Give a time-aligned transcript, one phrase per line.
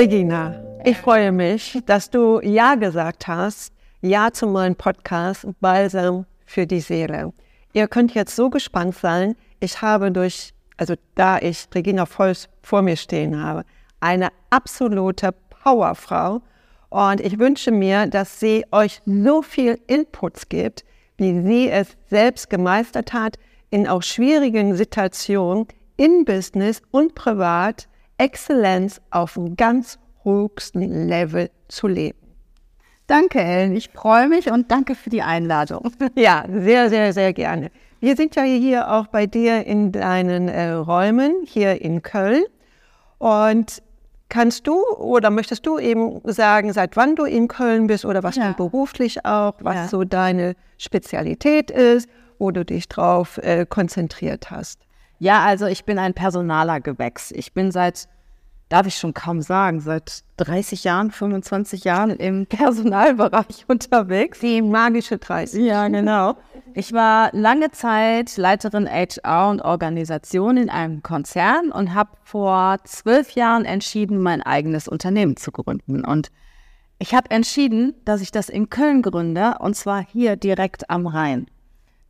[0.00, 6.66] Regina, ich freue mich, dass du Ja gesagt hast, Ja zu meinem Podcast Balsam für
[6.66, 7.34] die Seele.
[7.74, 9.36] Ihr könnt jetzt so gespannt sein.
[9.60, 13.66] Ich habe durch, also da ich Regina Volz vor mir stehen habe,
[14.00, 16.40] eine absolute Powerfrau.
[16.88, 20.82] Und ich wünsche mir, dass sie euch so viel Inputs gibt,
[21.18, 23.36] wie sie es selbst gemeistert hat,
[23.68, 25.66] in auch schwierigen Situationen,
[25.98, 27.89] in Business und privat,
[28.20, 32.18] Exzellenz auf einem ganz höchsten Level zu leben.
[33.06, 33.74] Danke, Ellen.
[33.74, 35.90] Ich freue mich und danke für die Einladung.
[36.14, 37.70] Ja, sehr, sehr, sehr gerne.
[37.98, 42.44] Wir sind ja hier auch bei dir in deinen äh, Räumen hier in Köln.
[43.18, 43.82] Und
[44.28, 48.36] kannst du oder möchtest du eben sagen, seit wann du in Köln bist oder was
[48.36, 48.52] ja.
[48.52, 49.88] du beruflich auch, was ja.
[49.88, 52.08] so deine Spezialität ist,
[52.38, 54.86] wo du dich drauf äh, konzentriert hast?
[55.20, 57.30] Ja, also ich bin ein personaler Gewächs.
[57.30, 58.08] Ich bin seit
[58.70, 64.40] darf ich schon kaum sagen, seit 30 Jahren, 25 Jahren im Personalbereich unterwegs.
[64.40, 65.62] Die magische 30.
[65.62, 66.36] Ja, genau.
[66.72, 73.32] Ich war lange Zeit Leiterin HR und Organisation in einem Konzern und habe vor zwölf
[73.32, 76.04] Jahren entschieden, mein eigenes Unternehmen zu gründen.
[76.04, 76.30] Und
[77.00, 81.46] ich habe entschieden, dass ich das in Köln gründe und zwar hier direkt am Rhein.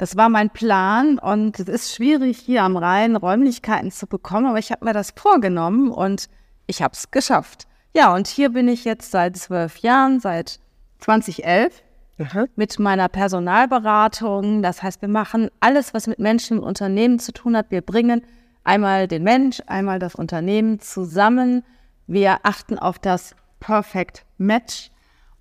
[0.01, 4.59] Das war mein Plan und es ist schwierig, hier am Rhein Räumlichkeiten zu bekommen, aber
[4.59, 6.31] ich habe mir das vorgenommen und
[6.67, 7.67] ich habe es geschafft.
[7.95, 10.59] Ja, und hier bin ich jetzt seit zwölf Jahren, seit
[11.01, 11.83] 2011
[12.19, 12.47] Aha.
[12.57, 14.63] mit meiner Personalberatung.
[14.63, 17.71] Das heißt, wir machen alles, was mit Menschen im Unternehmen zu tun hat.
[17.71, 18.23] Wir bringen
[18.65, 21.63] einmal den Mensch, einmal das Unternehmen zusammen.
[22.07, 24.91] Wir achten auf das Perfect Match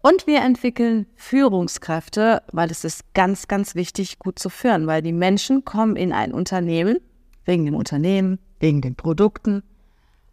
[0.01, 5.13] und wir entwickeln Führungskräfte, weil es ist ganz, ganz wichtig, gut zu führen, weil die
[5.13, 6.97] Menschen kommen in ein Unternehmen
[7.45, 9.63] wegen dem Unternehmen, wegen den Produkten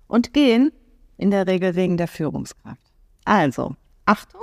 [0.07, 0.73] und gehen
[1.17, 2.81] in der Regel wegen der Führungskraft.
[3.25, 3.75] Also,
[4.05, 4.43] Achtung.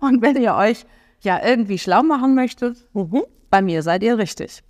[0.00, 0.84] Und wenn ihr euch
[1.20, 3.22] ja irgendwie schlau machen möchtet, mhm.
[3.50, 4.62] bei mir seid ihr richtig.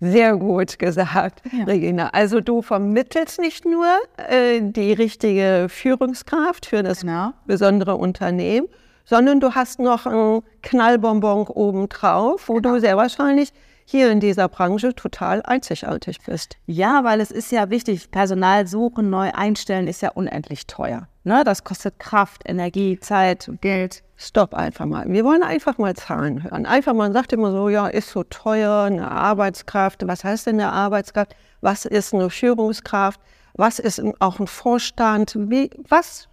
[0.00, 1.64] Sehr gut gesagt, ja.
[1.64, 2.08] Regina.
[2.08, 7.32] Also du vermittelst nicht nur äh, die richtige Führungskraft für das genau.
[7.46, 8.66] besondere Unternehmen,
[9.04, 12.74] sondern du hast noch ein Knallbonbon obendrauf, wo genau.
[12.74, 13.52] du sehr wahrscheinlich
[13.90, 16.56] hier in dieser Branche total einzigartig bist.
[16.66, 21.08] Ja, weil es ist ja wichtig, Personal suchen, neu einstellen ist ja unendlich teuer.
[21.24, 21.42] Ne?
[21.44, 24.04] Das kostet Kraft, Energie, Zeit, Geld.
[24.16, 25.08] Stopp einfach mal.
[25.08, 26.66] Wir wollen einfach mal Zahlen hören.
[26.66, 30.06] Einfach, man sagt immer so, ja, ist so teuer, eine Arbeitskraft.
[30.06, 31.34] Was heißt denn eine Arbeitskraft?
[31.60, 33.20] Was ist eine Führungskraft?
[33.54, 35.34] Was ist auch ein Vorstand?
[35.36, 36.28] Wie, was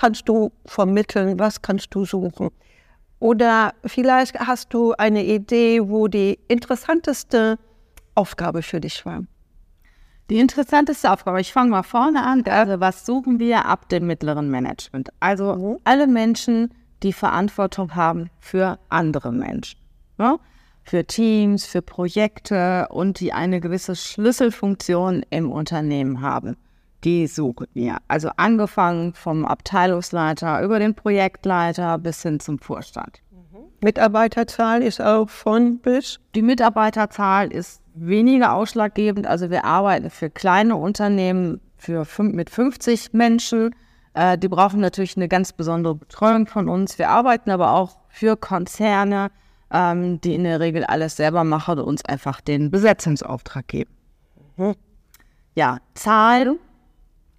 [0.00, 1.38] kannst du vermitteln?
[1.38, 2.48] Was kannst du suchen?
[3.18, 7.58] Oder vielleicht hast du eine Idee, wo die interessanteste
[8.14, 9.24] Aufgabe für dich war.
[10.30, 12.42] Die interessanteste Aufgabe, ich fange mal vorne an.
[12.46, 15.10] Also, was suchen wir ab dem mittleren Management?
[15.20, 15.78] Also, mhm.
[15.84, 16.72] alle Menschen,
[17.02, 19.78] die Verantwortung haben für andere Menschen.
[20.18, 20.38] Ja?
[20.82, 26.56] Für Teams, für Projekte und die eine gewisse Schlüsselfunktion im Unternehmen haben
[27.04, 27.98] die suchen wir.
[28.08, 33.22] Also angefangen vom Abteilungsleiter über den Projektleiter bis hin zum Vorstand.
[33.30, 33.64] Mhm.
[33.80, 36.20] Mitarbeiterzahl ist auch von bis?
[36.34, 39.26] Die Mitarbeiterzahl ist weniger ausschlaggebend.
[39.26, 43.74] Also wir arbeiten für kleine Unternehmen für fünf, mit 50 Menschen.
[44.14, 46.98] Äh, die brauchen natürlich eine ganz besondere Betreuung von uns.
[46.98, 49.30] Wir arbeiten aber auch für Konzerne,
[49.70, 53.90] ähm, die in der Regel alles selber machen und uns einfach den Besetzungsauftrag geben.
[54.56, 54.74] Mhm.
[55.54, 56.58] Ja, Zahl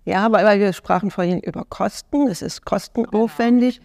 [0.05, 2.27] ja, weil wir sprachen vorhin über Kosten.
[2.27, 3.81] Es ist kostenaufwendig.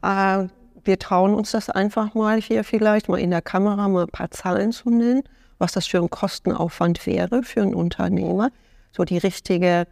[0.00, 0.42] Genau.
[0.42, 0.48] Äh,
[0.84, 4.30] wir trauen uns das einfach mal hier vielleicht mal in der Kamera mal ein paar
[4.30, 5.22] Zahlen zu nennen,
[5.58, 8.50] was das für ein Kostenaufwand wäre für einen Unternehmer,
[8.92, 9.86] so die richtige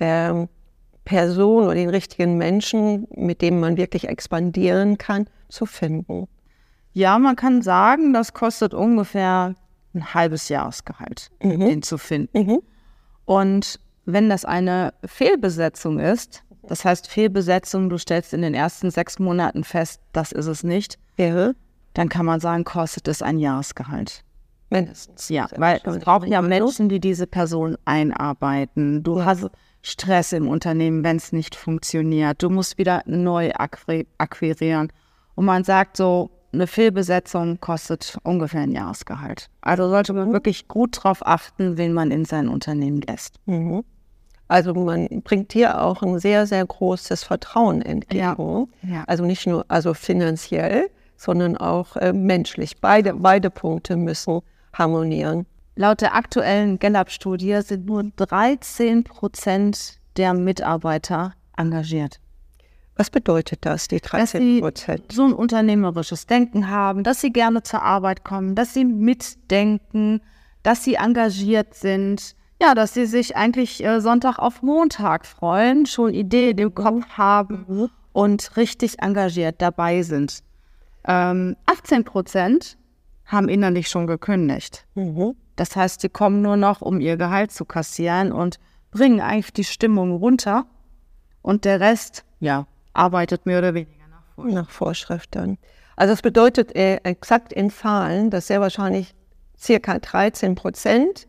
[0.00, 0.48] ähm,
[1.04, 6.28] Person oder den richtigen Menschen, mit dem man wirklich expandieren kann, zu finden.
[6.92, 9.54] Ja, man kann sagen, das kostet ungefähr
[9.94, 11.60] ein halbes Jahresgehalt, mhm.
[11.60, 12.38] den zu finden.
[12.38, 12.62] Mhm.
[13.24, 19.18] Und wenn das eine Fehlbesetzung ist, das heißt Fehlbesetzung, du stellst in den ersten sechs
[19.18, 21.52] Monaten fest, das ist es nicht, ja.
[21.94, 24.24] dann kann man sagen, kostet es ein Jahresgehalt.
[24.70, 25.28] Mindestens.
[25.28, 29.02] Ja, weil es brauchen ja Menschen, die diese Person einarbeiten.
[29.02, 29.50] Du hast
[29.82, 32.42] Stress im Unternehmen, wenn es nicht funktioniert.
[32.42, 34.92] Du musst wieder neu akquirieren.
[35.34, 39.50] Und man sagt so, eine Fehlbesetzung kostet ungefähr ein Jahresgehalt.
[39.60, 40.32] Also sollte man mhm.
[40.32, 43.38] wirklich gut darauf achten, wen man in sein Unternehmen lässt.
[43.46, 43.84] Mhm.
[44.48, 48.20] Also man bringt dir auch ein sehr, sehr großes Vertrauen entgegen.
[48.20, 48.66] Ja.
[48.82, 49.04] Ja.
[49.06, 52.80] Also nicht nur also finanziell, sondern auch äh, menschlich.
[52.80, 54.40] Beide, beide Punkte müssen
[54.72, 55.46] harmonieren.
[55.76, 62.20] Laut der aktuellen Gallup-Studie sind nur 13 Prozent der Mitarbeiter engagiert.
[62.96, 65.12] Was bedeutet das, die dass 13 sie Prozent?
[65.12, 70.20] so ein unternehmerisches Denken haben, dass sie gerne zur Arbeit kommen, dass sie mitdenken,
[70.62, 76.14] dass sie engagiert sind, ja, dass sie sich eigentlich äh, Sonntag auf Montag freuen, schon
[76.14, 80.42] Ideen im Kopf haben und richtig engagiert dabei sind.
[81.06, 82.78] Ähm, 18 Prozent
[83.26, 84.86] haben innerlich schon gekündigt.
[84.94, 85.34] Mhm.
[85.56, 88.58] Das heißt, sie kommen nur noch, um ihr Gehalt zu kassieren und
[88.90, 90.64] bringen eigentlich die Stimmung runter.
[91.42, 94.54] Und der Rest, ja, arbeitet mehr oder weniger nach Vorschrift.
[94.54, 95.58] Nach Vorschrift dann.
[95.96, 99.14] Also das bedeutet äh, exakt in Zahlen, dass sehr wahrscheinlich
[99.58, 101.28] circa 13 Prozent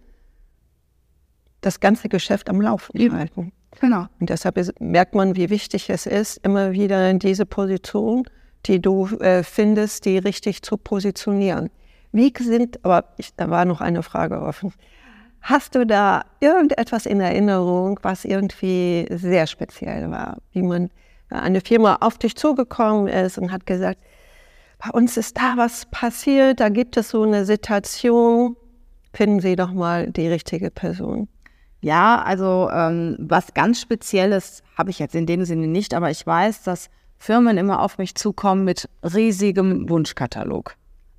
[1.65, 3.17] das ganze Geschäft am Laufen Eben.
[3.17, 3.51] halten.
[3.79, 4.07] Genau.
[4.19, 8.23] Und deshalb ist, merkt man, wie wichtig es ist, immer wieder in diese Position,
[8.65, 11.69] die du äh, findest, die richtig zu positionieren.
[12.11, 14.73] Wie sind, aber ich, da war noch eine Frage offen.
[15.41, 20.37] Hast du da irgendetwas in Erinnerung, was irgendwie sehr speziell war?
[20.51, 20.85] Wie man
[21.29, 23.99] äh, eine Firma auf dich zugekommen ist und hat gesagt,
[24.79, 28.55] bei uns ist da was passiert, da gibt es so eine Situation,
[29.13, 31.27] finden Sie doch mal die richtige Person.
[31.85, 36.25] Ja, also ähm, was ganz Spezielles habe ich jetzt in dem Sinne nicht, aber ich
[36.25, 36.89] weiß, dass
[37.19, 40.75] Firmen immer auf mich zukommen mit riesigem Wunschkatalog.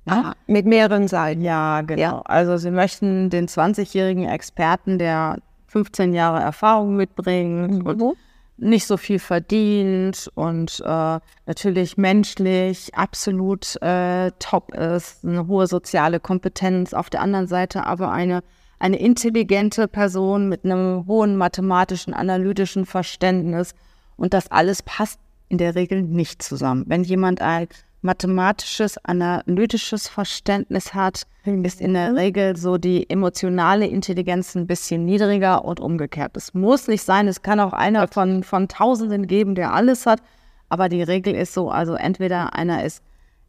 [0.07, 1.41] Ah, mit mehreren Seiten.
[1.41, 2.01] Ja, genau.
[2.01, 2.21] Ja.
[2.25, 5.37] Also sie möchten den 20-jährigen Experten, der
[5.67, 8.13] 15 Jahre Erfahrung mitbringt und Mhm.
[8.57, 16.19] nicht so viel verdient und äh, natürlich menschlich absolut äh, top ist, eine hohe soziale
[16.19, 18.43] Kompetenz, auf der anderen Seite aber eine,
[18.79, 23.73] eine intelligente Person mit einem hohen mathematischen, analytischen Verständnis
[24.17, 25.19] und das alles passt
[25.49, 26.85] in der Regel nicht zusammen.
[26.87, 27.67] Wenn jemand ein
[28.01, 31.23] mathematisches, analytisches Verständnis hat,
[31.63, 36.37] ist in der Regel so die emotionale Intelligenz ein bisschen niedriger und umgekehrt.
[36.37, 40.21] Es muss nicht sein, es kann auch einer von, von Tausenden geben, der alles hat,
[40.69, 43.01] aber die Regel ist so, also entweder einer ist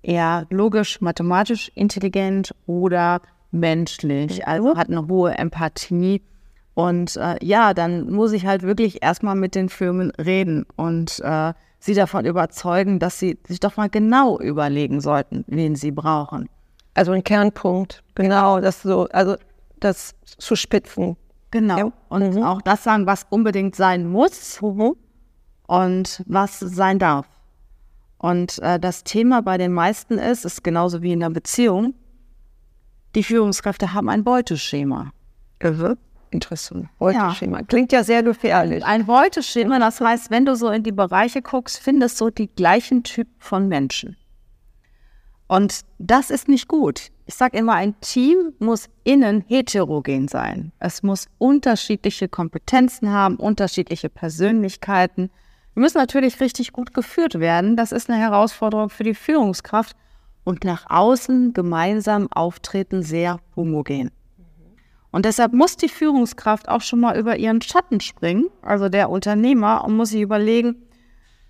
[0.03, 3.21] eher logisch, mathematisch intelligent oder
[3.51, 6.23] menschlich, also hat eine hohe Empathie.
[6.75, 11.53] Und äh, ja, dann muss ich halt wirklich erstmal mit den Firmen reden und äh,
[11.81, 16.49] sie davon überzeugen, dass sie sich doch mal genau überlegen sollten, wen sie brauchen.
[16.95, 19.37] Also ein Kernpunkt, genau, das so, also
[19.81, 21.17] das zu spitzen.
[21.51, 21.79] Genau.
[21.79, 21.93] Ja.
[22.09, 22.43] Und Mhm.
[22.43, 24.61] auch das sagen, was unbedingt sein muss
[25.67, 27.27] und was sein darf.
[28.19, 31.95] Und äh, das Thema bei den meisten ist, ist genauso wie in der Beziehung,
[33.15, 35.13] die Führungskräfte haben ein Beuteschema.
[36.31, 36.89] Interessant.
[36.99, 37.63] Beuteschema.
[37.63, 38.85] Klingt ja sehr gefährlich.
[38.85, 43.03] Ein Beuteschema, das heißt, wenn du so in die Bereiche guckst, findest du die gleichen
[43.03, 44.17] Typen von Menschen.
[45.47, 47.09] Und das ist nicht gut.
[47.25, 50.73] Ich sage immer, ein Team muss innen heterogen sein.
[50.79, 55.31] Es muss unterschiedliche Kompetenzen haben, unterschiedliche Persönlichkeiten.
[55.75, 57.77] Wir müssen natürlich richtig gut geführt werden.
[57.77, 59.97] Das ist eine Herausforderung für die Führungskraft.
[60.49, 64.11] Und nach außen gemeinsam auftreten sehr homogen.
[65.11, 69.85] Und deshalb muss die Führungskraft auch schon mal über ihren Schatten springen, also der Unternehmer,
[69.85, 70.77] und muss sich überlegen,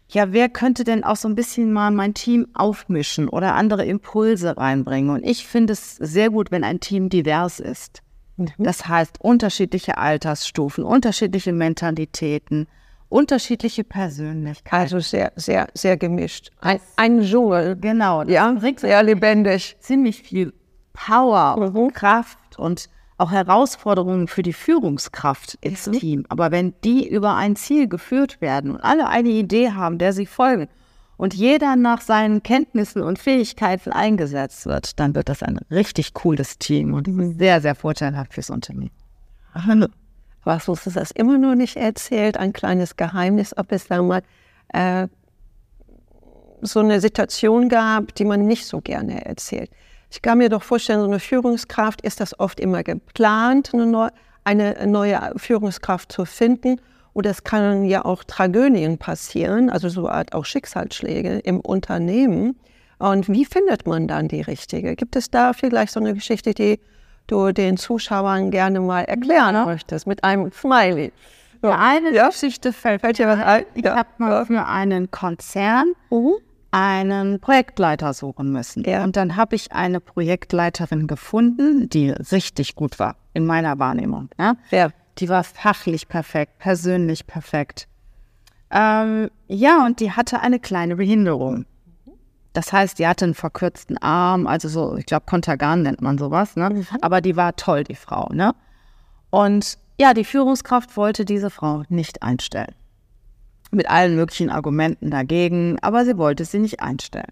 [0.09, 4.57] ja, wer könnte denn auch so ein bisschen mal mein Team aufmischen oder andere Impulse
[4.57, 5.11] reinbringen?
[5.11, 8.03] Und ich finde es sehr gut, wenn ein Team divers ist.
[8.59, 12.67] Das heißt, unterschiedliche Altersstufen, unterschiedliche Mentalitäten,
[13.09, 14.83] unterschiedliche Persönlichkeiten.
[14.83, 16.51] Also sehr, sehr, sehr gemischt.
[16.61, 17.77] Ein, ein Dschungel.
[17.77, 19.77] Genau, das Ja, bringt sehr lebendig.
[19.81, 20.53] ziemlich viel
[20.93, 21.77] Power, Mhm.
[21.77, 25.93] und Kraft und auch Herausforderungen für die Führungskraft ins Mhm.
[25.93, 26.27] Team.
[26.29, 30.27] Aber wenn die über ein Ziel geführt werden und alle eine Idee haben, der sie
[30.27, 30.69] folgen
[31.17, 36.59] und jeder nach seinen Kenntnissen und Fähigkeiten eingesetzt wird, dann wird das ein richtig cooles
[36.59, 37.39] Team und Mhm.
[37.39, 38.93] sehr, sehr vorteilhaft fürs Unternehmen.
[40.49, 44.23] Was uns das immer nur nicht erzählt, ein kleines Geheimnis, ob es da mal
[44.73, 45.07] äh,
[46.63, 49.71] so eine Situation gab, die man nicht so gerne erzählt.
[50.11, 54.09] Ich kann mir doch vorstellen, so eine Führungskraft ist das oft immer geplant, eine, neu,
[54.43, 56.81] eine neue Führungskraft zu finden.
[57.13, 62.59] Oder es kann ja auch Tragödien passieren, also so Art auch Schicksalsschläge im Unternehmen.
[62.99, 64.97] Und wie findet man dann die richtige?
[64.97, 66.81] Gibt es da vielleicht so eine Geschichte, die
[67.29, 71.13] du den Zuschauern gerne mal erklären möchtest, mit einem Smiley?
[71.63, 72.29] Ja, eine Ja?
[72.29, 73.65] Geschichte fällt, Fällt dir was ein?
[73.75, 73.97] Ich Ja.
[73.97, 74.45] habe mal Ja.
[74.45, 76.35] für einen Konzern Mhm.
[76.71, 78.85] einen Projektleiter suchen müssen.
[78.85, 79.03] Ja.
[79.05, 84.29] Und dann habe ich eine Projektleiterin gefunden, die richtig gut war, in meiner Wahrnehmung.
[84.39, 84.55] Ja?
[84.71, 84.93] Wer?
[85.19, 87.89] Die war fachlich perfekt, persönlich perfekt.
[88.71, 91.65] Ähm, ja, und die hatte eine kleine Behinderung.
[92.59, 96.57] Das heißt, die hatte einen verkürzten Arm, also so, ich glaube, Kontergan nennt man sowas,
[96.57, 96.85] ne?
[97.03, 98.53] Aber die war toll, die Frau, ne?
[99.31, 102.75] Und ja, die Führungskraft wollte diese Frau nicht einstellen.
[103.71, 107.31] mit allen möglichen Argumenten dagegen, aber sie wollte sie nicht einstellen.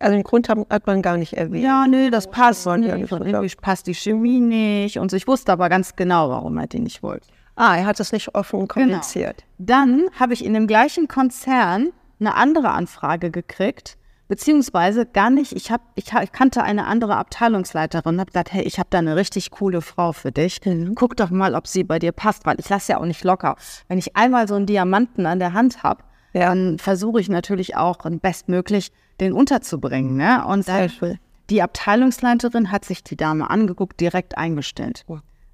[0.00, 1.62] Also den Grund hat, man gar nicht erwähnt.
[1.62, 3.12] Ja, nee, das passt ja nicht.
[3.12, 4.98] irgendwie passt die Chemie nicht.
[4.98, 5.16] Und so.
[5.16, 7.28] ich wusste aber ganz genau, warum er die nicht wollte.
[7.54, 9.44] Ah, er hat es nicht offen kommuniziert.
[9.58, 15.52] Dann habe ich in dem gleichen Konzern eine andere Anfrage gekriegt, beziehungsweise gar nicht.
[15.52, 18.98] Ich, hab, ich, ich kannte eine andere Abteilungsleiterin und habe gesagt, hey, ich habe da
[18.98, 20.60] eine richtig coole Frau für dich.
[20.94, 23.56] Guck doch mal, ob sie bei dir passt, weil ich lasse ja auch nicht locker.
[23.88, 26.02] Wenn ich einmal so einen Diamanten an der Hand habe,
[26.32, 26.46] Ja.
[26.48, 30.16] dann versuche ich natürlich auch bestmöglich den unterzubringen.
[30.16, 30.44] Ne?
[30.46, 31.18] Und Sehr schön.
[31.50, 35.04] die Abteilungsleiterin hat sich die Dame angeguckt, direkt eingestellt.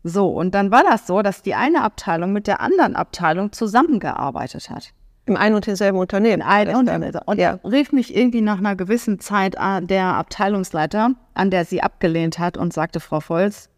[0.02, 4.70] So, und dann war das so, dass die eine Abteilung mit der anderen Abteilung zusammengearbeitet
[4.70, 4.92] hat.
[5.30, 6.42] Im ein und denselben Unternehmen.
[6.42, 7.60] Ein und, und ja.
[7.62, 12.56] rief mich irgendwie nach einer gewissen Zeit an, der Abteilungsleiter, an der sie abgelehnt hat
[12.56, 13.68] und sagte, Frau Volz,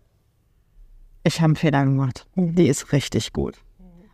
[1.24, 2.26] ich habe einen Fehler gemacht.
[2.36, 3.56] Die ist richtig gut.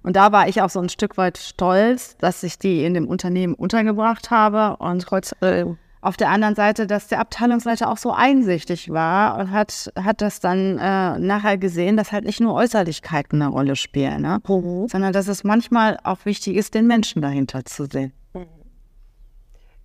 [0.02, 3.06] Und da war ich auch so ein Stück weit stolz, dass ich die in dem
[3.06, 5.64] Unternehmen untergebracht habe und Trotz, äh,
[6.00, 10.40] auf der anderen Seite, dass der Abteilungsleiter auch so einsichtig war und hat, hat das
[10.40, 14.40] dann äh, nachher gesehen, dass halt nicht nur Äußerlichkeiten eine Rolle spielen, ne?
[14.88, 18.12] sondern dass es manchmal auch wichtig ist, den Menschen dahinter zu sehen.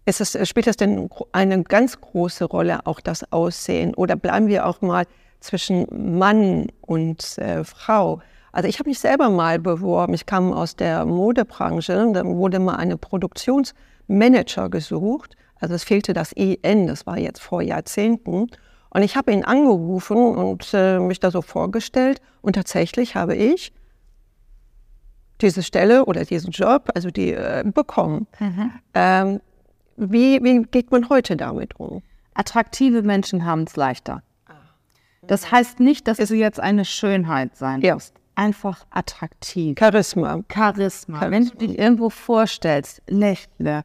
[0.06, 3.96] ist es, spielt das denn eine ganz große Rolle, auch das Aussehen?
[3.96, 5.06] Oder bleiben wir auch mal
[5.40, 8.22] zwischen Mann und äh, Frau?
[8.52, 10.14] Also ich habe mich selber mal beworben.
[10.14, 12.12] Ich kam aus der Modebranche.
[12.14, 15.36] Da wurde mal eine Produktionsmanager gesucht.
[15.64, 18.48] Also es fehlte das EN, das war jetzt vor Jahrzehnten.
[18.90, 22.22] Und ich habe ihn angerufen und äh, mich da so vorgestellt.
[22.42, 23.72] Und tatsächlich habe ich
[25.40, 28.28] diese Stelle oder diesen Job, also die äh, bekommen.
[28.94, 29.40] Ähm,
[29.96, 32.02] wie, wie geht man heute damit um?
[32.34, 34.22] Attraktive Menschen haben es leichter.
[35.26, 37.94] Das heißt nicht, dass du jetzt eine Schönheit sein Ja.
[37.94, 38.16] musst.
[38.36, 39.78] Einfach attraktiv.
[39.80, 40.42] Charisma.
[40.54, 41.32] Charisma.
[41.32, 43.84] Wenn du dich irgendwo vorstellst, lächle,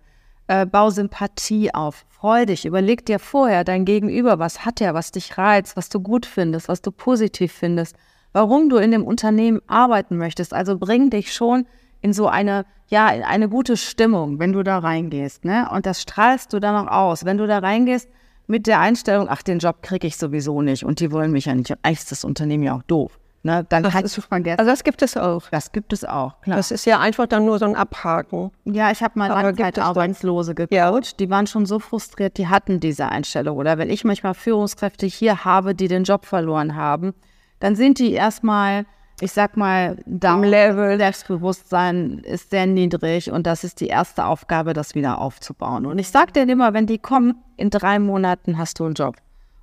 [0.48, 5.12] äh, bau Sympathie auf, freu dich, überleg dir vorher dein Gegenüber, was hat er, was
[5.12, 7.96] dich reizt, was du gut findest, was du positiv findest,
[8.32, 10.52] warum du in dem Unternehmen arbeiten möchtest.
[10.52, 11.66] Also bring dich schon
[12.00, 15.44] in so eine, ja, in eine gute Stimmung, wenn du da reingehst.
[15.44, 15.68] Ne?
[15.72, 17.24] Und das strahlst du dann auch aus.
[17.24, 18.08] Wenn du da reingehst
[18.46, 21.54] mit der Einstellung, ach, den Job kriege ich sowieso nicht und die wollen mich ja
[21.54, 21.72] nicht.
[21.82, 23.18] Eigentlich ist das Unternehmen ja auch doof.
[23.42, 23.64] Ne?
[23.68, 24.58] Dann kannst du vergessen.
[24.58, 25.48] Also das gibt es auch.
[25.50, 26.56] Das gibt es auch, klar.
[26.56, 28.50] Das ist ja einfach dann nur so ein Abhaken.
[28.64, 30.72] ja, ich habe mal Langzeitarbeitslose gecoacht.
[30.72, 31.16] Ja.
[31.18, 33.56] Die waren schon so frustriert, die hatten diese Einstellung.
[33.56, 37.14] Oder wenn ich manchmal Führungskräfte hier habe, die den Job verloren haben,
[37.60, 38.86] dann sind die erstmal,
[39.20, 40.98] ich sag mal, Am Level.
[40.98, 45.86] Selbstbewusstsein ist sehr niedrig und das ist die erste Aufgabe, das wieder aufzubauen.
[45.86, 49.14] Und ich sage denen immer, wenn die kommen, in drei Monaten hast du einen Job.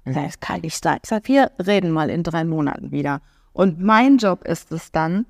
[0.05, 0.99] Das kann nicht sein.
[1.03, 3.21] Ich sage, wir reden mal in drei Monaten wieder.
[3.55, 5.25] Und mein Job ist es dann,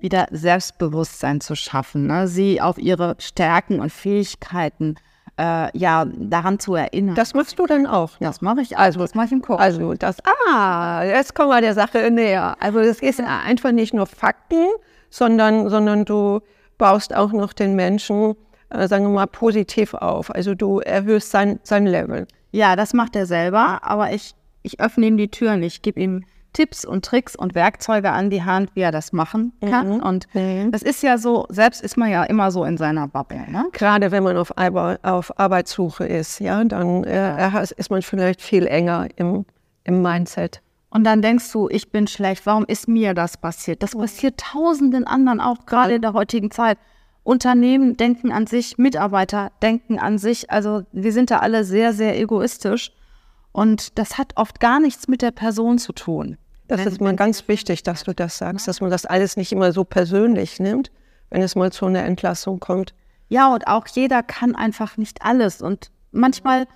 [0.00, 2.28] wieder Selbstbewusstsein zu schaffen, ne?
[2.28, 4.96] sie auf ihre Stärken und Fähigkeiten
[5.38, 7.14] äh, ja daran zu erinnern.
[7.14, 8.12] Das machst du dann auch.
[8.20, 9.60] das mache ich also, das mache ich im Kopf.
[9.60, 10.18] Also das,
[10.52, 12.54] ah, jetzt kommen wir der Sache näher.
[12.60, 14.66] Also das ist einfach nicht nur Fakten,
[15.08, 16.40] sondern, sondern du
[16.76, 18.36] baust auch noch den Menschen,
[18.68, 20.34] äh, sagen wir mal, positiv auf.
[20.34, 22.26] Also du erhöhst sein, sein Level.
[22.52, 25.62] Ja, das macht er selber, aber ich, ich öffne ihm die Türen.
[25.62, 29.52] Ich gebe ihm Tipps und Tricks und Werkzeuge an die Hand, wie er das machen
[29.60, 30.00] kann.
[30.00, 30.28] Und
[30.70, 33.44] das ist ja so, selbst ist man ja immer so in seiner Bubble.
[33.50, 33.66] Ne?
[33.72, 38.66] Gerade wenn man auf, Arbe auf Arbeitssuche ist, ja, dann äh, ist man vielleicht viel
[38.66, 39.44] enger im,
[39.84, 40.60] im Mindset.
[40.90, 43.82] Und dann denkst du, ich bin schlecht, warum ist mir das passiert?
[43.82, 46.78] Das passiert tausenden anderen auch, gerade in der heutigen Zeit.
[47.22, 50.50] Unternehmen denken an sich, Mitarbeiter denken an sich.
[50.50, 52.92] Also wir sind da alle sehr, sehr egoistisch.
[53.52, 56.38] Und das hat oft gar nichts mit der Person zu tun.
[56.76, 59.72] Das ist mal ganz wichtig, dass du das sagst, dass man das alles nicht immer
[59.72, 60.90] so persönlich nimmt,
[61.30, 62.94] wenn es mal zu einer Entlassung kommt.
[63.28, 65.62] Ja, und auch jeder kann einfach nicht alles.
[65.62, 66.66] Und manchmal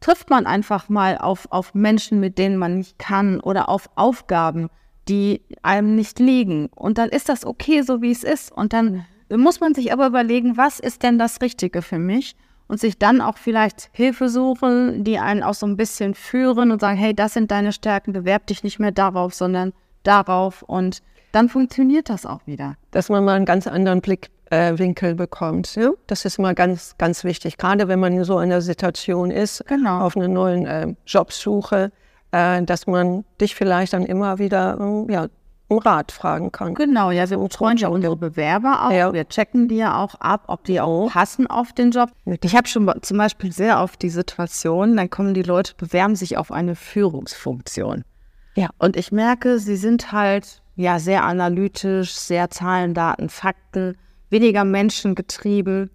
[0.00, 4.70] trifft man einfach mal auf, auf Menschen, mit denen man nicht kann oder auf Aufgaben,
[5.08, 6.66] die einem nicht liegen.
[6.74, 8.52] Und dann ist das okay, so wie es ist.
[8.52, 12.36] Und dann muss man sich aber überlegen, was ist denn das Richtige für mich?
[12.68, 16.80] Und sich dann auch vielleicht Hilfe suchen, die einen auch so ein bisschen führen und
[16.80, 19.72] sagen, hey, das sind deine Stärken, bewerb dich nicht mehr darauf, sondern
[20.02, 20.62] darauf.
[20.62, 21.00] Und
[21.32, 22.74] dann funktioniert das auch wieder.
[22.90, 25.74] dass man mal einen ganz anderen Blickwinkel bekommt.
[25.76, 25.90] Ja?
[26.06, 30.00] Das ist mal ganz, ganz wichtig, gerade wenn man in so einer Situation ist, Genau.
[30.00, 31.90] auf einer neuen äh, Jobsuche,
[32.32, 35.28] äh, dass man dich vielleicht dann immer wieder ähm, ja,
[35.68, 36.74] um Rat fragen kann.
[36.74, 38.90] Genau, ja, wir betreuen ja unsere Bewerber auch.
[38.90, 39.12] Ja.
[39.12, 42.10] Wir checken die ja auch ab, ob die auch passen auf den Job.
[42.42, 46.36] Ich habe schon zum Beispiel sehr oft die Situation, dann kommen die Leute, bewerben sich
[46.36, 48.04] auf eine Führungsfunktion.
[48.54, 48.70] Ja.
[48.78, 53.96] Und ich merke, sie sind halt ja sehr analytisch, sehr Zahlen, Daten, Fakten.
[54.30, 55.90] weniger menschengetrieben.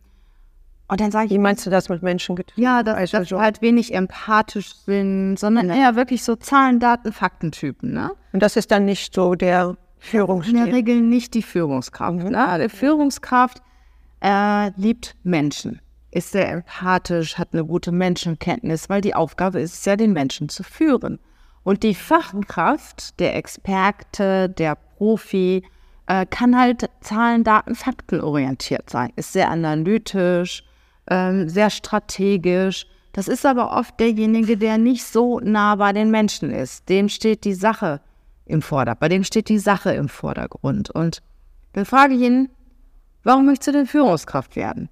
[0.93, 2.61] Und dann sage ich, Wie meinst du das mit Menschen getrieben?
[2.61, 7.91] ja, dass, dass wir halt wenig empathisch sind, sondern eher wirklich so Zahlen, Daten, Faktentypen.
[7.91, 8.11] Ne?
[8.31, 9.75] Und das ist dann nicht so der
[10.11, 10.67] In der.
[10.67, 12.17] Regel nicht die Führungskraft.
[12.17, 12.59] Ne?
[12.61, 13.63] Die Führungskraft
[14.21, 15.81] äh, liebt Menschen,
[16.11, 20.47] ist sehr empathisch, hat eine gute Menschenkenntnis, weil die Aufgabe ist es ja, den Menschen
[20.47, 21.17] zu führen.
[21.63, 25.63] Und die Fachkraft, der Experte, der Profi,
[26.05, 30.63] äh, kann halt Zahlen, Daten, Fakten orientiert sein, ist sehr analytisch,
[31.09, 32.85] ähm, sehr strategisch.
[33.11, 36.89] Das ist aber oft derjenige, der nicht so nah bei den Menschen ist.
[36.89, 38.01] Dem steht die Sache
[38.45, 40.89] im Vordergrund, bei dem steht die Sache im Vordergrund.
[40.89, 41.21] Und
[41.73, 42.49] dann frage ich ihn,
[43.23, 44.89] warum möchtest du denn Führungskraft werden?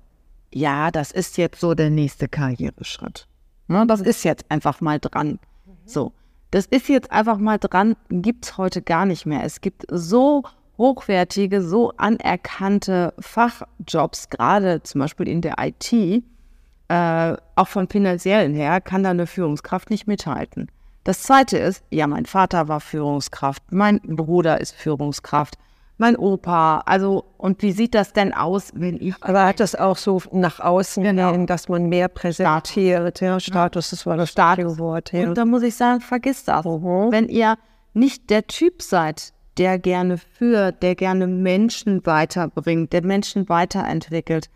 [0.54, 3.28] Ja, das ist jetzt so der nächste Karriereschritt.
[3.68, 5.40] Ne, das ist jetzt einfach mal dran.
[5.86, 6.12] So,
[6.52, 9.44] das ist jetzt einfach mal dran, gibt es heute gar nicht mehr.
[9.44, 10.44] Es gibt so
[10.82, 18.82] hochwertige, so anerkannte Fachjobs, gerade zum Beispiel in der IT, äh, auch von finanziellen her,
[18.82, 20.68] kann da eine Führungskraft nicht mithalten.
[21.04, 25.56] Das zweite ist, ja, mein Vater war Führungskraft, mein Bruder ist Führungskraft,
[25.98, 29.98] mein Opa, also, und wie sieht das denn aus, wenn ich Aber hat das auch
[29.98, 31.32] so nach außen Genau.
[31.32, 33.22] hin, dass man mehr präsentiert?
[33.22, 34.80] Ja, Status, das war das Status.
[34.80, 35.14] Wort.
[35.14, 35.28] Ja.
[35.28, 36.66] Und da muss ich sagen, vergiss das.
[36.66, 37.56] Wenn ihr
[37.94, 44.50] nicht der Typ seid, der gerne führt, der gerne Menschen weiterbringt, der Menschen weiterentwickelt,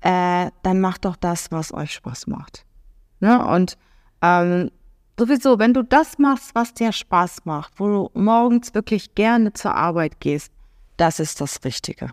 [0.00, 2.64] äh, dann macht doch das, was euch Spaß macht.
[3.20, 3.44] Ne?
[3.46, 3.78] Und
[4.22, 4.70] ähm,
[5.18, 9.74] sowieso, wenn du das machst, was dir Spaß macht, wo du morgens wirklich gerne zur
[9.74, 10.52] Arbeit gehst,
[10.96, 12.10] das ist das Richtige.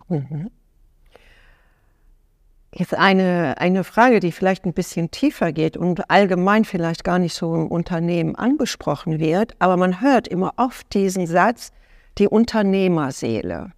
[2.76, 7.34] Jetzt eine, eine Frage, die vielleicht ein bisschen tiefer geht und allgemein vielleicht gar nicht
[7.34, 11.72] so im Unternehmen angesprochen wird, aber man hört immer oft diesen Satz,
[12.18, 13.72] die Unternehmerseele.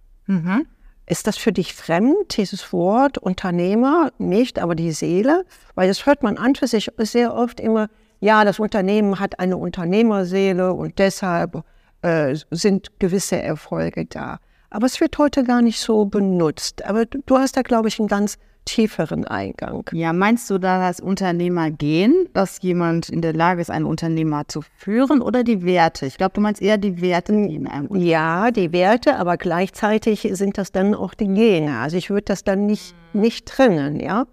[1.05, 4.11] Ist das für dich fremd, dieses Wort Unternehmer?
[4.17, 5.45] Nicht, aber die Seele?
[5.73, 7.87] Weil das hört man an für sich sehr oft immer,
[8.19, 11.63] ja, das Unternehmen hat eine Unternehmerseele und deshalb
[12.01, 14.39] äh, sind gewisse Erfolge da.
[14.69, 16.83] Aber es wird heute gar nicht so benutzt.
[16.83, 19.89] Aber du du hast da, glaube ich, einen ganz tieferen Eingang.
[19.93, 24.61] Ja, meinst du da das Unternehmergehen, dass jemand in der Lage ist, einen Unternehmer zu
[24.77, 26.05] führen oder die Werte?
[26.05, 30.57] Ich glaube, du meinst eher die Werte, in einem Ja, die Werte, aber gleichzeitig sind
[30.57, 31.79] das dann auch die Gene.
[31.79, 34.27] Also ich würde das dann nicht, nicht trennen, ja.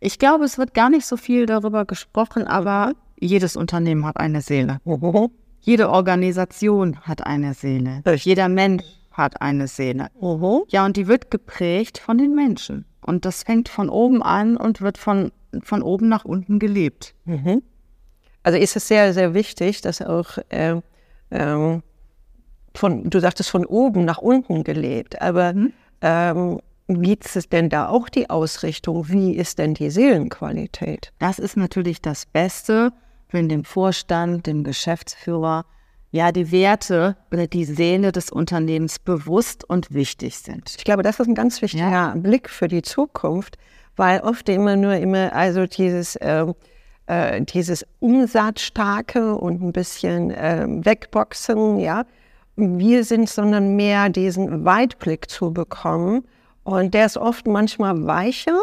[0.00, 4.42] Ich glaube, es wird gar nicht so viel darüber gesprochen, aber jedes Unternehmen hat eine
[4.42, 4.78] Seele.
[5.60, 8.02] Jede Organisation hat eine Seele.
[8.16, 10.08] Jeder Mensch hat eine Seele.
[10.68, 12.84] Ja, und die wird geprägt von den Menschen.
[13.04, 15.30] Und das fängt von oben an und wird von,
[15.62, 17.14] von oben nach unten gelebt.
[18.42, 20.82] Also ist es sehr, sehr wichtig, dass auch ähm,
[21.30, 21.82] ähm,
[22.74, 25.54] von, du sagtest von oben nach unten gelebt, aber
[26.00, 29.08] ähm, gibt es denn da auch die Ausrichtung?
[29.08, 31.12] Wie ist denn die Seelenqualität?
[31.18, 32.92] Das ist natürlich das Beste,
[33.30, 35.64] wenn dem Vorstand, dem Geschäftsführer,
[36.14, 40.72] ja, die Werte oder die Seele des Unternehmens bewusst und wichtig sind.
[40.78, 43.58] Ich glaube, das ist ein ganz wichtiger Blick für die Zukunft,
[43.96, 46.54] weil oft immer nur immer, also dieses, ähm,
[47.06, 52.04] äh, dieses Umsatzstarke und ein bisschen ähm, wegboxen, ja,
[52.54, 56.24] wir sind, sondern mehr diesen Weitblick zu bekommen.
[56.62, 58.60] Und der ist oft manchmal weicher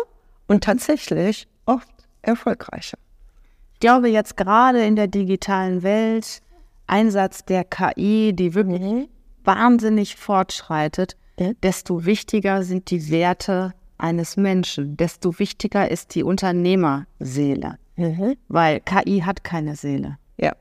[0.47, 1.89] und tatsächlich oft
[2.21, 2.97] erfolgreicher.
[3.73, 6.41] Ich glaube jetzt gerade in der digitalen Welt,
[6.91, 9.08] Einsatz der KI, die wirklich
[9.43, 11.15] wahnsinnig fortschreitet,
[11.63, 17.77] desto wichtiger sind die Werte eines Menschen, desto wichtiger ist die Unternehmerseele,
[18.49, 20.17] weil KI hat keine Seele.
[20.38, 20.51] Ja.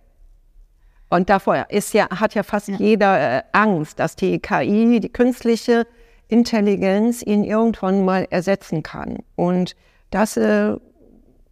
[1.08, 5.86] Und davor ist ja, hat ja fast jeder äh, Angst, dass die KI, die künstliche
[6.28, 9.18] Intelligenz, ihn irgendwann mal ersetzen kann.
[9.34, 9.74] Und
[10.10, 10.76] das äh,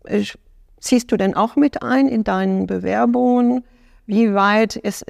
[0.09, 0.39] ich-
[0.79, 3.65] ziehst du denn auch mit ein in deinen Bewerbungen?
[4.09, 5.05] Wie weit ist,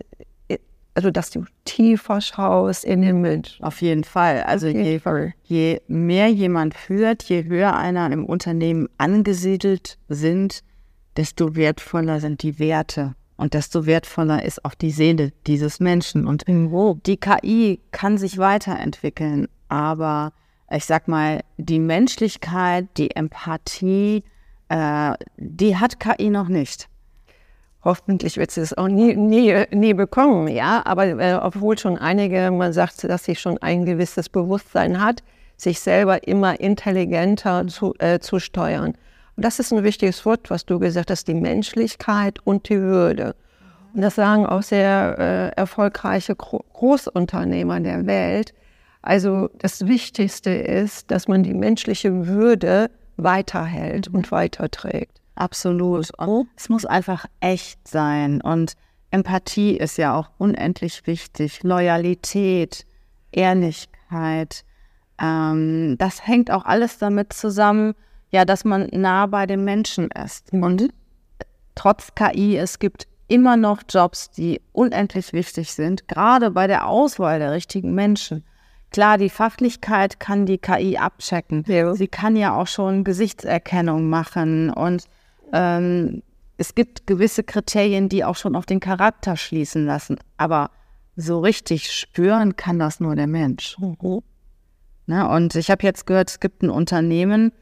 [0.94, 3.56] also dass du tiefer schaust in den Mensch?
[3.60, 4.42] Auf jeden Fall.
[4.42, 5.00] Also je,
[5.44, 10.64] je mehr jemand führt, je höher einer im Unternehmen angesiedelt sind,
[11.16, 16.26] desto wertvoller sind die Werte und desto wertvoller ist auch die Seele dieses Menschen.
[16.26, 20.32] Und die KI kann sich weiterentwickeln, aber
[20.72, 24.24] ich sag mal, die Menschlichkeit, die Empathie,
[24.68, 26.88] äh, die hat KI noch nicht.
[27.84, 30.82] Hoffentlich wird sie es auch nie, nie, nie bekommen, ja.
[30.84, 35.22] Aber äh, obwohl schon einige, man sagt, dass sie schon ein gewisses Bewusstsein hat,
[35.56, 38.94] sich selber immer intelligenter zu, äh, zu steuern.
[39.36, 43.36] Und das ist ein wichtiges Wort, was du gesagt hast, die Menschlichkeit und die Würde.
[43.94, 48.52] Und das sagen auch sehr äh, erfolgreiche Gro Großunternehmer der Welt.
[49.02, 55.20] Also das Wichtigste ist, dass man die menschliche Würde weiterhält und weiterträgt.
[55.38, 56.10] Absolut.
[56.18, 58.40] Und es muss einfach echt sein.
[58.40, 58.72] Und
[59.12, 61.62] Empathie ist ja auch unendlich wichtig.
[61.62, 62.84] Loyalität,
[63.30, 64.64] Ehrlichkeit.
[65.20, 67.94] Ähm, das hängt auch alles damit zusammen,
[68.30, 70.52] ja, dass man nah bei den Menschen ist.
[70.52, 70.88] Und
[71.76, 77.38] trotz KI, es gibt immer noch Jobs, die unendlich wichtig sind, gerade bei der Auswahl
[77.38, 78.42] der richtigen Menschen.
[78.90, 81.62] Klar, die Fachlichkeit kann die KI abchecken.
[81.68, 81.94] Ja.
[81.94, 85.04] Sie kann ja auch schon Gesichtserkennung machen und
[85.52, 86.22] ähm,
[86.56, 90.18] es gibt gewisse Kriterien, die auch schon auf den Charakter schließen lassen.
[90.36, 90.70] Aber
[91.16, 93.76] so richtig spüren kann das nur der Mensch.
[93.78, 94.22] Mhm.
[95.06, 97.52] Na, und ich habe jetzt gehört, es gibt ein Unternehmen,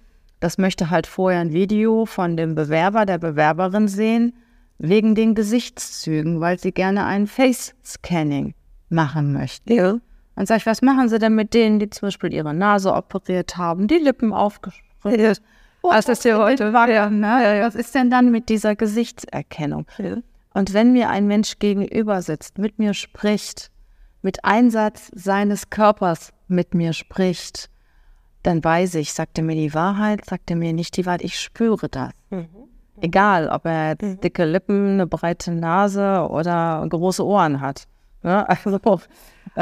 [0.41, 4.35] das möchte halt vorher ein Video von dem Bewerber, der Bewerberin sehen
[4.79, 8.55] wegen den Gesichtszügen, weil sie gerne ein Face-Scanning
[8.89, 9.73] machen möchten.
[9.73, 9.99] Ja.
[10.35, 13.57] Dann sage ich, was machen Sie denn mit denen, die zum Beispiel ihre Nase operiert
[13.57, 15.43] haben, die Lippen aufgespritzt?
[15.87, 16.73] Oh, was ist ja heute?
[16.73, 17.27] Ja, ne?
[17.27, 17.67] ja, ja.
[17.67, 19.87] Was ist denn dann mit dieser Gesichtserkennung?
[19.99, 20.17] Ja.
[20.53, 23.71] Und wenn mir ein Mensch gegenüber sitzt, mit mir spricht,
[24.21, 27.71] mit Einsatz seines Körpers mit mir spricht,
[28.43, 31.39] dann weiß ich, sagt er mir die Wahrheit, sagt er mir nicht die Wahrheit, ich
[31.39, 32.11] spüre das.
[32.31, 32.49] Mhm.
[33.01, 34.21] Egal, ob er jetzt mhm.
[34.21, 37.87] dicke Lippen, eine breite Nase oder große Ohren hat.
[38.25, 38.49] Ne?
[38.49, 38.81] also,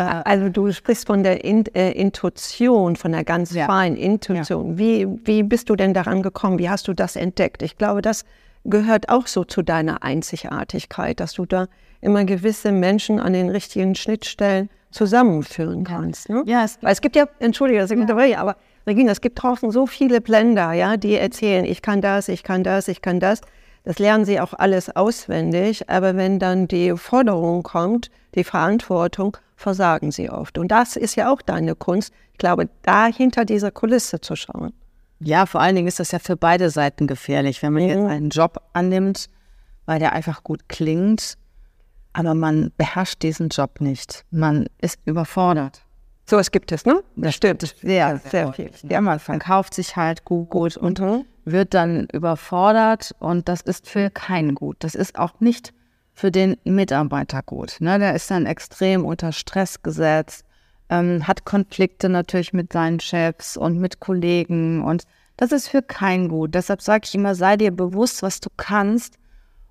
[0.01, 3.67] also, du sprichst von der In äh, Intuition, von der ganz ja.
[3.67, 4.73] feinen Intuition.
[4.73, 4.79] Ja.
[4.79, 6.59] Wie, wie bist du denn daran gekommen?
[6.59, 7.63] Wie hast du das entdeckt?
[7.63, 8.25] Ich glaube, das
[8.65, 11.67] gehört auch so zu deiner Einzigartigkeit, dass du da
[12.01, 16.29] immer gewisse Menschen an den richtigen Schnittstellen zusammenführen kannst.
[16.29, 16.43] Ne?
[16.47, 18.39] Ja, es, Weil es gibt ja, entschuldige, das ist ja.
[18.39, 22.43] aber Regina, es gibt draußen so viele Blender, ja, die erzählen, ich kann das, ich
[22.43, 23.41] kann das, ich kann das.
[23.85, 30.11] Das lernen sie auch alles auswendig, aber wenn dann die Forderung kommt, die Verantwortung, versagen
[30.11, 30.59] sie oft.
[30.59, 32.13] Und das ist ja auch deine Kunst.
[32.33, 34.73] Ich glaube, da hinter dieser Kulisse zu schauen.
[35.21, 37.89] Ja, vor allen Dingen ist das ja für beide Seiten gefährlich, wenn man mhm.
[37.89, 39.29] jetzt einen Job annimmt,
[39.87, 41.37] weil der einfach gut klingt,
[42.15, 44.25] aber man beherrscht diesen Job nicht.
[44.31, 45.83] Man ist überfordert.
[46.27, 47.03] So was gibt es, ne?
[47.17, 47.61] Das stimmt.
[47.61, 48.71] Sehr, sehr, sehr viel.
[48.89, 51.25] Ja, man verkauft sich halt gut, gut und mhm.
[51.45, 54.77] Wird dann überfordert und das ist für keinen gut.
[54.81, 55.73] Das ist auch nicht
[56.15, 57.77] für den Mitarbeiter gut.
[57.81, 57.99] Ne?
[57.99, 60.45] Der ist dann extrem unter Stress gesetzt,
[60.89, 65.05] ähm, hat Konflikte natürlich mit seinen Chefs und mit Kollegen und
[65.37, 66.55] das ist für keinen gut.
[66.55, 69.19] Deshalb sage ich immer, sei dir bewusst, was du kannst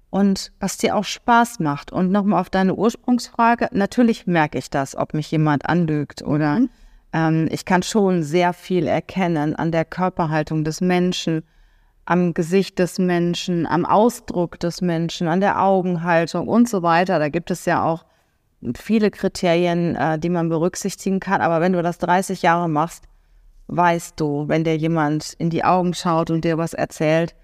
[0.10, 1.92] und was dir auch Spaß macht.
[1.92, 6.70] Und nochmal auf deine Ursprungsfrage, natürlich merke ich das, ob mich jemand anlügt oder mhm.
[7.14, 11.44] ähm, ich kann schon sehr viel erkennen an der Körperhaltung des Menschen,
[12.06, 17.20] am Gesicht des Menschen, am Ausdruck des Menschen, an der Augenhaltung und so weiter.
[17.20, 18.06] Da gibt es ja auch
[18.76, 21.42] viele Kriterien, äh, die man berücksichtigen kann.
[21.42, 23.06] Aber wenn du das 30 Jahre machst,
[23.68, 27.36] weißt du, wenn dir jemand in die Augen schaut und dir was erzählt,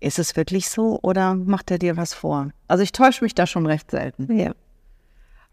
[0.00, 2.50] ist es wirklich so oder macht er dir was vor?
[2.68, 4.36] Also ich täusche mich da schon recht selten.
[4.36, 4.52] Ja.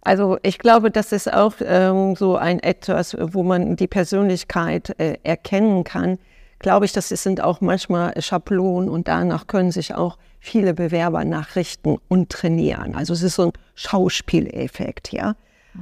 [0.02, 5.18] Also ich glaube, das ist auch ähm, so ein etwas, wo man die Persönlichkeit äh,
[5.24, 6.18] erkennen kann.
[6.64, 11.98] Glaube ich, das sind auch manchmal Schablonen und danach können sich auch viele Bewerber nachrichten
[12.08, 12.96] und trainieren.
[12.96, 15.36] Also es ist so ein Schauspieleffekt, ja.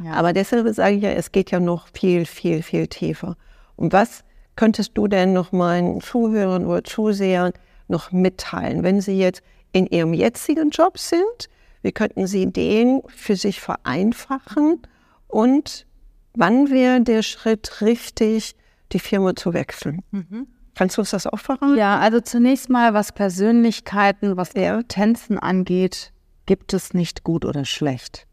[0.04, 0.14] ja.
[0.14, 3.38] Aber deshalb sage ich ja, es geht ja noch viel, viel, viel tiefer.
[3.76, 4.24] Und was
[4.56, 7.54] könntest du denn noch meinen Zuhörern oder Zusehern
[7.88, 11.48] noch mitteilen, wenn Sie jetzt in Ihrem jetzigen Job sind?
[11.84, 14.82] Wie könnten Sie den für sich vereinfachen?
[15.28, 15.86] Und
[16.34, 18.56] wann wäre der Schritt richtig,
[18.94, 20.02] die Firma zu wechseln?
[20.10, 20.48] Mhm.
[20.82, 21.78] Kannst du uns das auch verraten?
[21.78, 24.54] Ja, also zunächst mal, was Persönlichkeiten, was
[24.88, 26.12] Tänzen angeht,
[26.48, 28.26] gibt es nicht gut oder schlecht,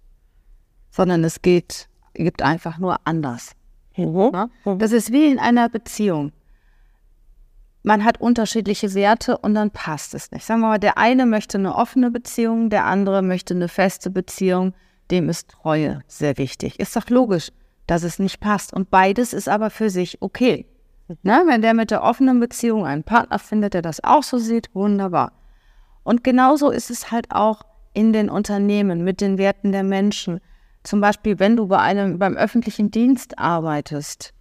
[0.90, 3.52] sondern es geht, gibt einfach nur anders.
[3.98, 4.48] Mhm.
[4.64, 4.78] mhm.
[4.78, 6.32] Das ist wie in einer Beziehung
[7.82, 10.46] man hat unterschiedliche Werte und dann passt es nicht.
[10.46, 14.72] Sagen wir mal, der eine möchte eine offene Beziehung, der andere möchte eine feste Beziehung,
[15.11, 16.80] dem ist Treue sehr wichtig.
[16.80, 17.50] Ist doch logisch,
[17.87, 18.72] dass es nicht passt.
[18.72, 20.64] Und beides ist aber für sich okay.
[21.23, 24.75] Na, wenn der mit der offenen Beziehung einen Partner findet, der das auch so sieht,
[24.75, 25.33] wunderbar.
[26.03, 27.62] Und genauso ist es halt auch
[27.94, 30.40] in den Unternehmen mit den Werten der Menschen.
[30.83, 34.33] Zum Beispiel, wenn du bei einem, beim öffentlichen Dienst arbeitest,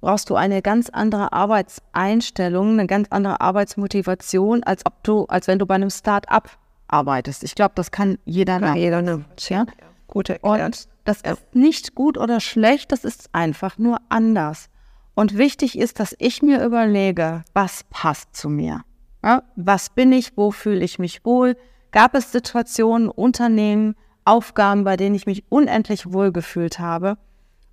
[0.00, 5.58] brauchst du eine ganz andere Arbeitseinstellung, eine ganz andere Arbeitsmotivation, als ob du, als wenn
[5.58, 6.50] du bei einem Start-up
[6.88, 7.42] arbeitest.
[7.42, 9.24] Ich glaube, das kann jeder kann jeder ne?
[9.48, 9.66] ja?
[10.06, 10.66] Gut erklärt.
[10.66, 11.32] Und das ja.
[11.32, 14.68] ist nicht gut oder schlecht, das ist einfach nur anders.
[15.14, 18.82] Und wichtig ist, dass ich mir überlege, was passt zu mir.
[19.22, 19.42] Ja?
[19.56, 21.56] Was bin ich, wo fühle ich mich wohl?
[21.92, 27.16] Gab es Situationen, Unternehmen, Aufgaben, bei denen ich mich unendlich wohl gefühlt habe?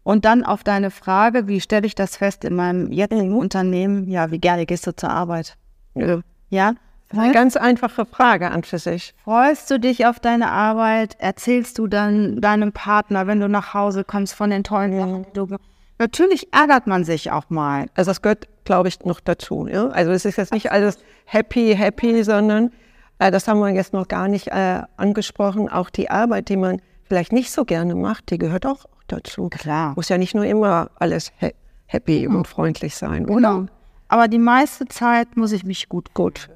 [0.04, 4.08] Und dann auf deine Frage, wie stelle ich das fest in meinem jetzigen Unternehmen?
[4.08, 5.58] Ja, wie gerne gehst du zur Arbeit?
[5.95, 6.21] Ja.
[6.49, 6.73] Ja?
[7.10, 9.13] Eine ganz einfache Frage an für sich.
[9.23, 11.17] Freust du dich auf deine Arbeit?
[11.19, 15.34] Erzählst du dann deinem Partner, wenn du nach Hause kommst, von den tollen Sachen, die
[15.34, 15.58] du
[16.02, 17.86] Natürlich ärgert man sich auch mal.
[17.94, 19.68] Also das gehört, glaube ich, noch dazu.
[19.68, 19.90] Ja?
[19.90, 22.72] Also es ist jetzt nicht alles happy, happy, sondern
[23.20, 25.70] äh, das haben wir jetzt noch gar nicht äh, angesprochen.
[25.70, 29.50] Auch die Arbeit, die man vielleicht nicht so gerne macht, die gehört auch dazu.
[29.50, 29.94] Klar.
[29.96, 31.50] Muss ja nicht nur immer alles ha
[31.86, 33.36] happy und freundlich sein, oder?
[33.36, 33.66] Genau.
[34.08, 36.50] Aber die meiste Zeit muss ich mich gut gut.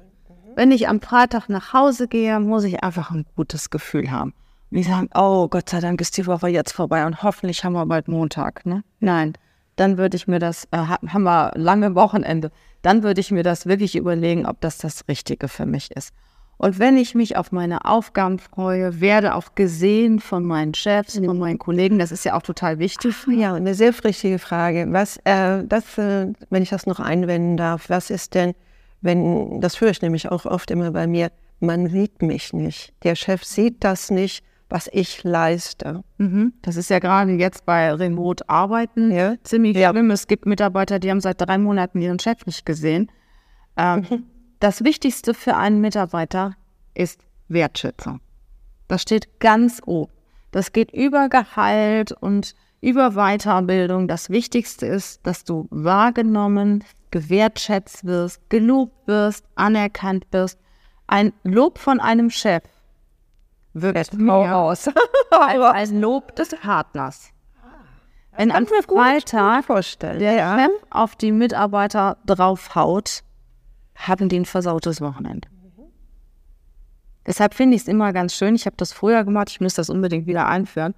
[0.56, 4.34] Wenn ich am Freitag nach Hause gehe, muss ich einfach ein gutes Gefühl haben.
[4.70, 7.74] Und ich sagen, oh Gott sei Dank ist die Woche jetzt vorbei und hoffentlich haben
[7.74, 8.66] wir bald Montag.
[8.66, 8.82] Ne?
[9.00, 9.34] Nein,
[9.76, 12.50] dann würde ich mir das, äh, haben wir lange Wochenende,
[12.82, 16.12] dann würde ich mir das wirklich überlegen, ob das das Richtige für mich ist.
[16.58, 21.38] Und wenn ich mich auf meine Aufgaben freue, werde auch gesehen von meinen Chefs, von
[21.38, 21.98] meinen Kollegen.
[21.98, 23.14] Das ist ja auch total wichtig.
[23.28, 24.86] Ja, eine sehr richtige Frage.
[24.88, 28.54] Was, äh, das, äh, wenn ich das noch einwenden darf, was ist denn,
[29.02, 32.94] wenn, das höre ich nämlich auch oft immer bei mir, man sieht mich nicht.
[33.02, 36.02] Der Chef sieht das nicht was ich leiste.
[36.18, 36.52] Mhm.
[36.62, 39.34] Das ist ja gerade jetzt bei Remote-Arbeiten ja.
[39.44, 39.90] ziemlich ja.
[39.90, 40.10] schlimm.
[40.10, 43.10] Es gibt Mitarbeiter, die haben seit drei Monaten ihren Chef nicht gesehen.
[43.76, 44.24] Ähm, mhm.
[44.58, 46.56] Das Wichtigste für einen Mitarbeiter
[46.94, 48.20] ist Wertschätzung.
[48.88, 50.12] Das steht ganz oben.
[50.50, 54.08] Das geht über Gehalt und über Weiterbildung.
[54.08, 60.58] Das Wichtigste ist, dass du wahrgenommen, gewertschätzt wirst, gelobt wirst, anerkannt wirst.
[61.06, 62.62] Ein Lob von einem Chef
[63.82, 64.88] wirkt mehr aus.
[65.30, 67.30] als, als Lob des Partners.
[68.36, 69.66] Wenn am Freitag
[70.00, 70.58] der ja.
[70.58, 73.22] Chef auf die Mitarbeiter draufhaut,
[73.94, 75.48] haben die ein versautes Wochenende.
[77.26, 79.90] Deshalb finde ich es immer ganz schön, ich habe das früher gemacht, ich muss das
[79.90, 80.94] unbedingt wieder einführen,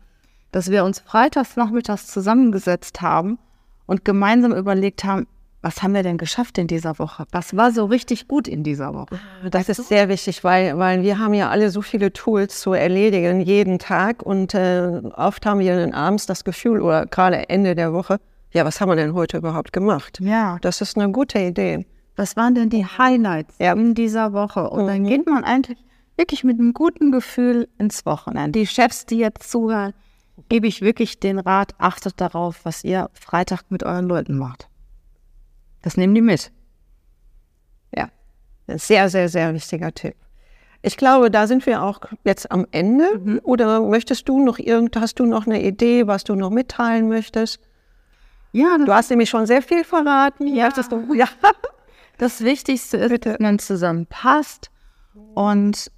[0.53, 3.38] dass wir uns freitags nachmittags zusammengesetzt haben
[3.87, 5.27] und gemeinsam überlegt haben,
[5.61, 7.27] was haben wir denn geschafft in dieser Woche?
[7.33, 9.18] Was war so richtig gut in dieser Woche?
[9.51, 13.40] Das ist sehr wichtig, weil, weil wir haben ja alle so viele Tools zu erledigen
[13.40, 17.92] jeden Tag und äh, oft haben wir dann abends das Gefühl oder gerade Ende der
[17.92, 18.21] Woche,
[18.53, 20.21] ja, was haben wir denn heute überhaupt gemacht?
[20.21, 20.59] Ja.
[20.61, 21.87] Das ist eine gute Idee.
[22.16, 23.73] Was waren denn die Highlights ja.
[23.73, 24.71] in dieser Woche?
[24.71, 24.88] Und mhm.
[24.88, 25.79] dann geht man eigentlich
[26.16, 28.59] wirklich mit einem guten Gefühl ins Wochenende.
[28.59, 29.92] Die Chefs, die jetzt zuhören,
[30.49, 34.68] gebe ich wirklich den Rat, achtet darauf, was ihr Freitag mit euren Leuten macht.
[35.83, 36.51] Das nehmen die mit.
[37.95, 38.11] Ja,
[38.67, 40.14] ein sehr, sehr, sehr wichtiger Tipp.
[40.83, 43.19] Ich glaube, da sind wir auch jetzt am Ende.
[43.19, 43.41] Mhm.
[43.43, 47.61] Oder möchtest du noch irgend, hast du noch eine Idee, was du noch mitteilen möchtest?
[48.53, 50.47] Ja, du hast nämlich schon sehr viel verraten.
[50.47, 51.29] Ja, du, ja.
[52.17, 53.31] Das Wichtigste ist, Bitte.
[53.31, 54.71] dass man zusammenpasst
[55.35, 55.91] und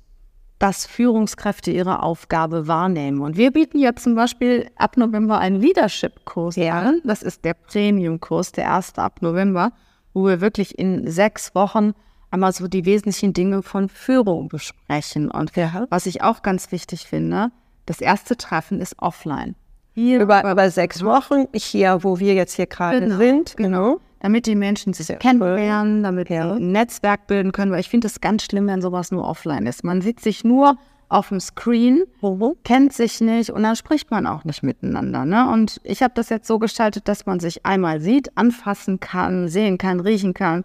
[0.61, 3.23] dass Führungskräfte ihre Aufgabe wahrnehmen.
[3.23, 6.79] Und wir bieten ja zum Beispiel ab November einen Leadership-Kurs ja.
[6.79, 7.01] an.
[7.03, 9.73] Das ist der Premium-Kurs, der erste ab November,
[10.13, 11.95] wo wir wirklich in sechs Wochen
[12.31, 15.31] einmal so die wesentlichen Dinge von Führung besprechen.
[15.31, 15.87] Und ja.
[15.89, 17.51] was ich auch ganz wichtig finde,
[17.87, 19.57] das erste Treffen ist offline.
[19.95, 23.17] Hier über, über sechs Wochen, hier, wo wir jetzt hier gerade genau.
[23.17, 23.57] sind.
[23.57, 26.55] Genau damit die Menschen sich kennenlernen, damit ja.
[26.55, 27.73] sie ein Netzwerk bilden können.
[27.73, 29.83] Weil ich finde es ganz schlimm, wenn sowas nur offline ist.
[29.83, 30.77] Man sieht sich nur
[31.09, 32.55] auf dem Screen, mhm.
[32.63, 35.25] kennt sich nicht und dann spricht man auch nicht miteinander.
[35.25, 35.51] Ne?
[35.51, 39.77] Und ich habe das jetzt so gestaltet, dass man sich einmal sieht, anfassen kann, sehen
[39.77, 40.65] kann, riechen kann.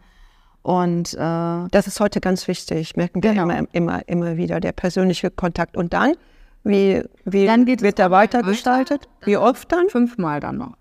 [0.62, 3.44] Und äh, das ist heute ganz wichtig, merken wir genau.
[3.44, 5.78] immer, immer, immer wieder, der persönliche Kontakt.
[5.78, 6.14] Und dann,
[6.64, 9.08] wie, wie dann wird der weitergestaltet?
[9.24, 9.90] Wie oft dann?
[9.90, 10.78] Fünfmal dann noch.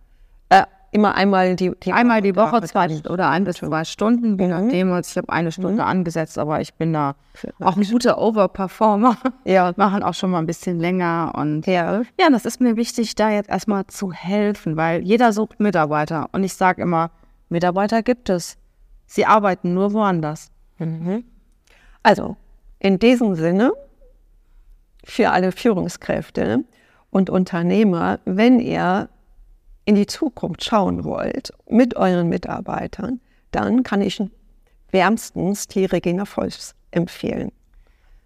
[0.51, 4.46] Äh, Immer einmal die, die einmal die Woche, zwei oder ein bis zwei Stunden, je
[4.46, 4.92] nachdem.
[4.92, 5.88] Also ich habe eine Stunde mhm.
[5.88, 7.16] angesetzt, aber ich bin da
[7.59, 9.16] auch ein guter Overperformer.
[9.44, 9.72] Ja.
[9.76, 11.33] Machen auch schon mal ein bisschen länger.
[11.35, 12.02] Und ja.
[12.20, 16.28] ja, das ist mir wichtig, da jetzt erstmal zu helfen, weil jeder sucht Mitarbeiter.
[16.30, 17.11] Und ich sage immer,
[17.48, 18.57] Mitarbeiter gibt es.
[19.07, 20.52] Sie arbeiten nur woanders.
[20.78, 21.24] Mhm.
[22.04, 22.37] Also,
[22.78, 23.72] in diesem Sinne,
[25.02, 26.62] für alle Führungskräfte
[27.11, 29.09] und Unternehmer, wenn ihr
[29.85, 33.20] in die Zukunft schauen wollt mit euren Mitarbeitern,
[33.51, 34.23] dann kann ich
[34.90, 37.51] wärmstens die Regina Volks empfehlen.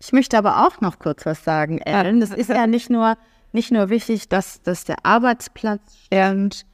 [0.01, 2.21] Ich möchte aber auch noch kurz was sagen, Ellen.
[2.21, 3.16] Das ist ja nicht nur,
[3.53, 6.64] nicht nur wichtig, dass, dass der Arbeitsplatz stimmt.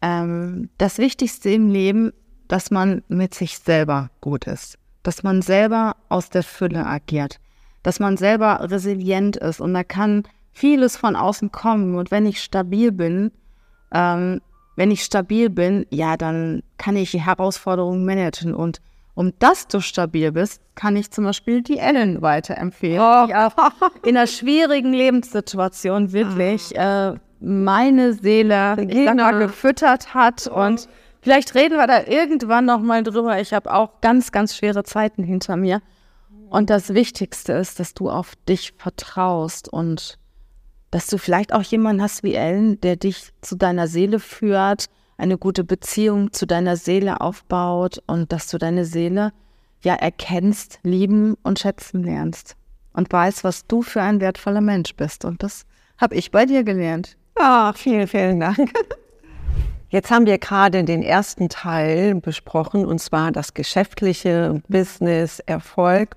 [0.00, 2.12] Ähm, das Wichtigste im Leben,
[2.46, 4.78] dass man mit sich selber gut ist.
[5.02, 7.40] Dass man selber aus der Fülle agiert.
[7.82, 9.60] Dass man selber resilient ist.
[9.60, 10.22] Und da kann
[10.52, 11.96] vieles von außen kommen.
[11.96, 13.32] Und wenn ich stabil bin,
[13.92, 14.40] ähm,
[14.76, 18.54] wenn ich stabil bin, ja, dann kann ich die Herausforderungen managen.
[18.54, 18.80] Und
[19.14, 23.00] um dass du stabil bist, kann ich zum Beispiel die Ellen weiterempfehlen.
[23.00, 23.26] Oh.
[23.26, 27.14] Die in einer schwierigen Lebenssituation wirklich ah.
[27.14, 30.46] äh, meine Seele ich sag mal, gefüttert hat.
[30.46, 30.88] Und
[31.20, 33.40] vielleicht reden wir da irgendwann nochmal drüber.
[33.40, 35.82] Ich habe auch ganz, ganz schwere Zeiten hinter mir.
[36.50, 40.17] Und das Wichtigste ist, dass du auf dich vertraust und
[40.90, 45.36] dass du vielleicht auch jemanden hast wie Ellen, der dich zu deiner Seele führt, eine
[45.36, 49.32] gute Beziehung zu deiner Seele aufbaut und dass du deine Seele
[49.82, 52.56] ja erkennst, lieben und schätzen lernst
[52.92, 55.24] und weißt, was du für ein wertvoller Mensch bist.
[55.24, 55.64] Und das
[55.98, 57.16] habe ich bei dir gelernt.
[57.36, 58.72] Ach, vielen, vielen Dank.
[59.90, 66.16] Jetzt haben wir gerade den ersten Teil besprochen, und zwar das geschäftliche Business, Erfolg.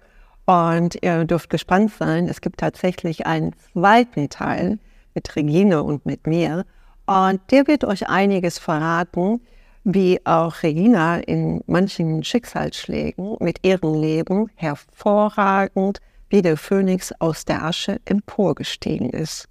[0.52, 4.80] Und ihr dürft gespannt sein, es gibt tatsächlich einen zweiten Teil
[5.16, 6.66] mit Regine und mit mir.
[7.06, 9.40] Und der wird euch einiges verraten,
[9.86, 17.64] wie auch Regina in manchen Schicksalsschlägen mit ihrem Leben hervorragend wie der Phönix aus der
[17.64, 19.48] Asche emporgestiegen ist.